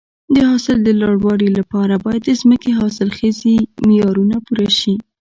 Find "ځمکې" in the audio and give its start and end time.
2.41-2.71